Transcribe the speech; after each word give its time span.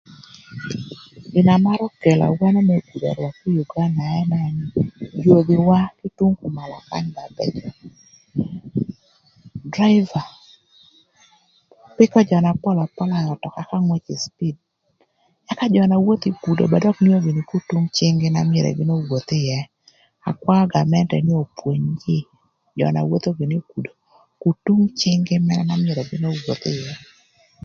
Gina 1.31 1.53
marö 1.63 1.87
kelo 2.01 2.23
awano 2.29 2.59
më 2.67 2.75
gudo 2.87 3.09
rwök 3.17 3.35
kï 3.41 3.49
ï 3.53 3.61
Uganda 3.63 4.03
ënë 4.19 4.37
nï 5.17 5.23
yodhiwa 5.25 5.79
kï 5.97 6.07
tung 6.17 6.35
kümalö 6.39 6.77
kany 6.89 7.07
ba 7.15 7.23
bëcö. 7.35 7.67
Draiba 9.71 10.21
pïkö 11.95 12.19
jö 12.29 12.37
na 12.43 12.51
pol 12.61 12.77
apola 12.85 13.15
ï 13.23 13.29
ötöka 13.33 13.59
ëka 13.63 13.77
ngwëcö 13.85 14.09
ï 14.15 14.21
cipid 14.23 14.55
ëka 15.51 15.65
jö 15.73 15.83
na 15.89 15.97
wotho 16.05 16.27
ï 16.31 16.37
gudo 16.43 16.63
ba 16.71 16.77
dök 16.83 16.97
ngeo 17.01 17.19
gïnï 17.25 17.41
kutung 17.51 17.85
cïng-gï 17.95 18.29
na 18.33 18.41
myero 18.49 18.69
gïn 18.77 18.91
owoth 18.95 19.27
gïnï 19.29 19.47
ïë. 19.55 19.69
Akwaö 20.29 20.63
gamenti 20.73 21.17
nï 21.25 21.33
opwony 21.43 21.85
jïï, 22.03 22.27
jö 22.77 22.85
na 22.93 23.01
wotho 23.09 23.29
gïnï 23.37 23.55
ï 23.59 23.65
gudo 23.71 23.91
kutung 24.41 24.83
cïng-gï 24.99 25.35
na 25.67 25.75
myero 25.83 26.01
gïn 26.09 26.25
owoth 26.31 26.65
ïë. 26.75 26.93